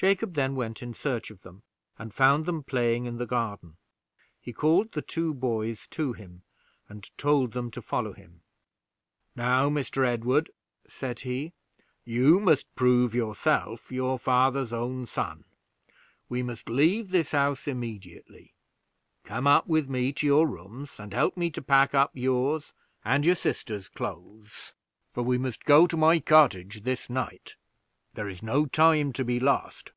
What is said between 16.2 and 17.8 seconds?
We must leave this house